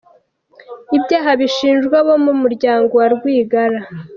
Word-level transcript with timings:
Ibyaha 0.97 1.31
bishinjwa 1.39 1.95
abo 2.01 2.13
mu 2.25 2.33
muryango 2.41 2.91
wa 3.01 3.07
Rwigara 3.13 3.79